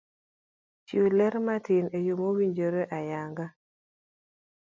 [0.85, 3.45] Chiw ler matin eyo mawinjore ayanga